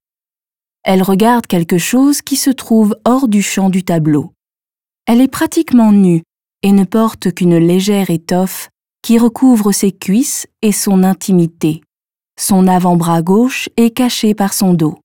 Elle 0.85 1.03
regarde 1.03 1.49
quelque 1.49 1.79
chose 1.79 2.23
qui 2.23 2.37
se 2.37 2.51
trouve 2.51 2.97
hors 3.05 3.27
du 3.27 3.43
champ 3.43 3.69
du 3.69 3.83
tableau. 3.83 4.33
Elle 5.07 5.21
est 5.21 5.27
pratiquement 5.27 5.91
nue 5.91 6.23
et 6.63 6.73
ne 6.73 6.85
porte 6.85 7.33
qu'une 7.35 7.57
légère 7.57 8.11
étoffe 8.11 8.69
qui 9.03 9.19
recouvre 9.19 9.73
ses 9.73 9.93
cuisses 9.93 10.47
et 10.63 10.73
son 10.73 11.05
intimité. 11.05 11.83
Son 12.39 12.67
avant-bras 12.67 13.23
gauche 13.23 13.69
est 13.77 13.91
caché 13.91 14.35
par 14.35 14.53
son 14.53 14.75
dos. 14.75 14.99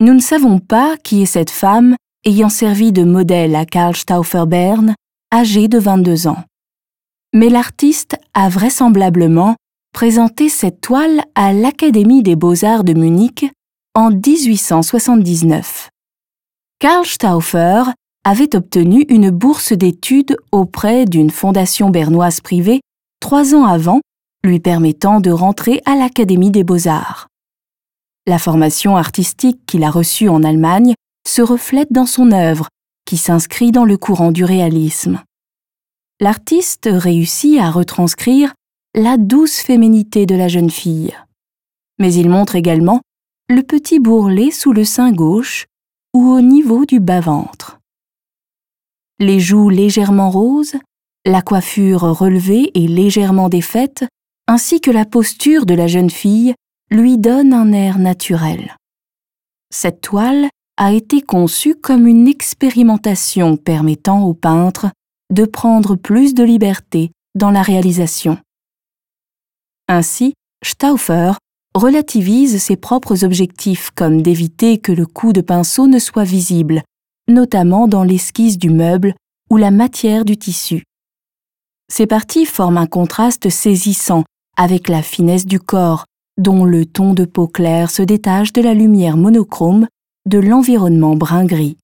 Nous 0.00 0.14
ne 0.14 0.20
savons 0.20 0.58
pas 0.58 0.96
qui 0.96 1.22
est 1.22 1.26
cette 1.26 1.50
femme 1.50 1.96
ayant 2.24 2.48
servi 2.48 2.92
de 2.92 3.04
modèle 3.04 3.54
à 3.56 3.64
Karl 3.64 3.94
Stauffer-Bern, 3.94 4.94
âgé 5.32 5.68
de 5.68 5.78
22 5.78 6.28
ans. 6.28 6.44
Mais 7.32 7.48
l'artiste 7.48 8.16
a 8.34 8.48
vraisemblablement 8.48 9.56
présenté 9.92 10.48
cette 10.48 10.80
toile 10.80 11.22
à 11.34 11.52
l'Académie 11.52 12.22
des 12.22 12.36
beaux-arts 12.36 12.84
de 12.84 12.92
Munich 12.92 13.46
en 13.94 14.10
1879. 14.10 15.90
Karl 16.78 17.06
Stauffer 17.06 17.84
avait 18.24 18.54
obtenu 18.54 19.04
une 19.08 19.30
bourse 19.30 19.72
d'études 19.72 20.36
auprès 20.52 21.04
d'une 21.04 21.30
fondation 21.30 21.90
bernoise 21.90 22.40
privée 22.40 22.80
trois 23.20 23.54
ans 23.54 23.64
avant, 23.64 24.00
lui 24.44 24.60
permettant 24.60 25.20
de 25.20 25.30
rentrer 25.30 25.80
à 25.86 25.94
l'Académie 25.94 26.50
des 26.50 26.64
beaux-arts. 26.64 27.28
La 28.26 28.38
formation 28.38 28.96
artistique 28.96 29.64
qu'il 29.66 29.84
a 29.84 29.90
reçue 29.90 30.28
en 30.28 30.44
Allemagne 30.44 30.94
se 31.26 31.42
reflète 31.42 31.92
dans 31.92 32.06
son 32.06 32.32
œuvre, 32.32 32.68
qui 33.04 33.16
s'inscrit 33.16 33.72
dans 33.72 33.84
le 33.84 33.96
courant 33.96 34.32
du 34.32 34.44
réalisme. 34.44 35.22
L'artiste 36.20 36.88
réussit 36.90 37.58
à 37.60 37.70
retranscrire 37.70 38.54
la 38.94 39.16
douce 39.16 39.60
féminité 39.60 40.26
de 40.26 40.34
la 40.34 40.48
jeune 40.48 40.70
fille. 40.70 41.16
Mais 41.98 42.14
il 42.14 42.28
montre 42.28 42.54
également 42.54 43.00
le 43.48 43.62
petit 43.62 43.98
bourrelet 43.98 44.50
sous 44.50 44.72
le 44.72 44.84
sein 44.84 45.12
gauche 45.12 45.66
ou 46.14 46.30
au 46.30 46.40
niveau 46.40 46.84
du 46.84 47.00
bas-ventre. 47.00 47.61
Les 49.22 49.38
joues 49.38 49.68
légèrement 49.68 50.30
roses, 50.32 50.74
la 51.24 51.42
coiffure 51.42 52.00
relevée 52.00 52.72
et 52.74 52.88
légèrement 52.88 53.48
défaite, 53.48 54.04
ainsi 54.48 54.80
que 54.80 54.90
la 54.90 55.04
posture 55.04 55.64
de 55.64 55.74
la 55.74 55.86
jeune 55.86 56.10
fille 56.10 56.54
lui 56.90 57.18
donnent 57.18 57.52
un 57.52 57.70
air 57.70 58.00
naturel. 58.00 58.76
Cette 59.70 60.00
toile 60.00 60.48
a 60.76 60.92
été 60.92 61.20
conçue 61.20 61.76
comme 61.76 62.08
une 62.08 62.26
expérimentation 62.26 63.56
permettant 63.56 64.24
au 64.24 64.34
peintre 64.34 64.90
de 65.32 65.44
prendre 65.44 65.94
plus 65.94 66.34
de 66.34 66.42
liberté 66.42 67.12
dans 67.36 67.52
la 67.52 67.62
réalisation. 67.62 68.38
Ainsi, 69.86 70.34
Stauffer 70.64 71.34
relativise 71.76 72.60
ses 72.60 72.76
propres 72.76 73.22
objectifs 73.22 73.92
comme 73.94 74.20
d'éviter 74.20 74.78
que 74.78 74.90
le 74.90 75.06
coup 75.06 75.32
de 75.32 75.42
pinceau 75.42 75.86
ne 75.86 76.00
soit 76.00 76.24
visible, 76.24 76.82
notamment 77.28 77.88
dans 77.88 78.04
l'esquisse 78.04 78.58
du 78.58 78.70
meuble 78.70 79.14
ou 79.50 79.56
la 79.56 79.70
matière 79.70 80.24
du 80.24 80.36
tissu. 80.36 80.84
Ces 81.90 82.06
parties 82.06 82.46
forment 82.46 82.78
un 82.78 82.86
contraste 82.86 83.50
saisissant 83.50 84.24
avec 84.56 84.88
la 84.88 85.02
finesse 85.02 85.46
du 85.46 85.60
corps, 85.60 86.06
dont 86.38 86.64
le 86.64 86.86
ton 86.86 87.14
de 87.14 87.24
peau 87.24 87.46
claire 87.46 87.90
se 87.90 88.02
détache 88.02 88.52
de 88.52 88.62
la 88.62 88.74
lumière 88.74 89.16
monochrome 89.16 89.86
de 90.26 90.38
l'environnement 90.38 91.16
brun-gris. 91.16 91.76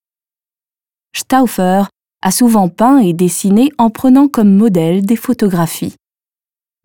Stauffer 1.15 1.85
a 2.23 2.31
souvent 2.31 2.69
peint 2.69 2.99
et 2.99 3.13
dessiné 3.13 3.71
en 3.79 3.91
prenant 3.91 4.29
comme 4.29 4.55
modèle 4.55 5.05
des 5.05 5.17
photographies. 5.17 5.95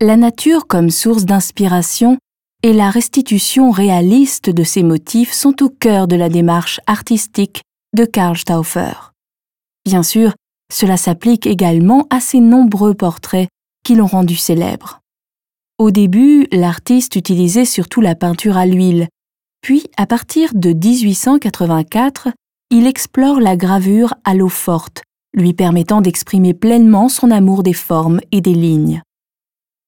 La 0.02 0.18
nature 0.18 0.68
comme 0.68 0.90
source 0.90 1.26
d'inspiration 1.26 2.18
et 2.62 2.74
la 2.74 2.90
restitution 2.90 3.72
réaliste 3.72 4.50
de 4.50 4.64
ses 4.64 4.84
motifs 4.84 5.34
sont 5.34 5.64
au 5.64 5.70
cœur 5.70 6.08
de 6.08 6.16
la 6.16 6.30
démarche 6.30 6.80
artistique 6.88 7.62
de 7.94 8.06
Karl 8.06 8.38
Stauffer. 8.38 8.94
Bien 9.86 10.04
sûr, 10.04 10.34
cela 10.72 10.98
s'applique 10.98 11.46
également 11.46 12.08
à 12.10 12.20
ses 12.20 12.40
nombreux 12.40 12.94
portraits 12.94 13.50
qui 13.84 13.96
l'ont 13.96 14.08
rendu 14.08 14.36
célèbre. 14.36 15.00
Au 15.78 15.92
début, 15.92 16.48
l'artiste 16.52 17.16
utilisait 17.16 17.66
surtout 17.66 18.02
la 18.02 18.16
peinture 18.16 18.58
à 18.58 18.66
l'huile, 18.66 19.08
puis, 19.62 19.86
à 19.96 20.06
partir 20.06 20.50
de 20.54 20.74
1884, 20.74 22.30
il 22.70 22.86
explore 22.86 23.40
la 23.40 23.56
gravure 23.56 24.14
à 24.26 24.34
l'eau 24.34 24.50
forte, 24.50 25.04
lui 25.34 25.54
permettant 25.54 26.02
d'exprimer 26.02 26.54
pleinement 26.54 27.08
son 27.08 27.32
amour 27.32 27.64
des 27.64 27.74
formes 27.74 28.20
et 28.32 28.42
des 28.42 28.54
lignes. 28.54 29.02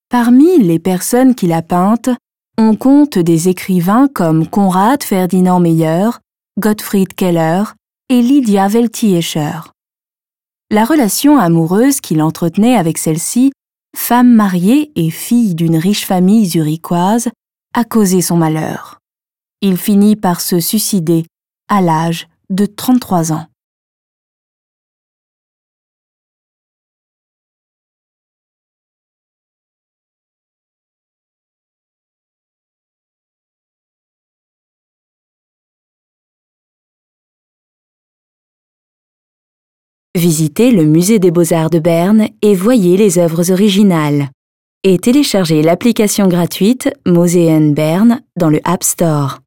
Parmi 0.09 0.59
les 0.59 0.79
personnes 0.79 1.35
qu'il 1.35 1.51
a 1.51 1.61
peintes, 1.61 2.09
on 2.57 2.75
compte 2.75 3.19
des 3.19 3.49
écrivains 3.49 4.07
comme 4.07 4.47
Conrad 4.47 5.03
Ferdinand 5.03 5.59
Meyer, 5.59 6.09
Gottfried 6.57 7.13
Keller 7.13 7.63
et 8.09 8.21
Lydia 8.21 8.67
Weltiecher. 8.67 9.59
La 10.69 10.85
relation 10.85 11.39
amoureuse 11.39 12.01
qu'il 12.01 12.21
entretenait 12.21 12.75
avec 12.75 12.99
celle-ci, 12.99 13.51
femme 13.97 14.31
mariée 14.31 14.91
et 14.95 15.09
fille 15.09 15.55
d'une 15.55 15.77
riche 15.77 16.05
famille 16.05 16.45
zurichoise, 16.45 17.29
a 17.73 17.83
causé 17.83 18.21
son 18.21 18.37
malheur. 18.37 18.99
Il 19.61 19.77
finit 19.77 20.15
par 20.15 20.41
se 20.41 20.59
suicider 20.59 21.25
à 21.67 21.81
l'âge 21.81 22.27
de 22.51 22.67
33 22.67 23.31
ans. 23.31 23.47
Visitez 40.15 40.71
le 40.71 40.85
musée 40.85 41.19
des 41.19 41.29
beaux-arts 41.29 41.69
de 41.69 41.79
Berne 41.79 42.29
et 42.41 42.55
voyez 42.55 42.95
les 42.95 43.19
œuvres 43.19 43.51
originales. 43.51 44.29
Et 44.85 44.97
téléchargez 44.97 45.61
l'application 45.61 46.29
gratuite 46.29 46.89
Museen 47.05 47.73
Berne 47.73 48.21
dans 48.37 48.49
le 48.49 48.61
App 48.63 48.85
Store. 48.85 49.39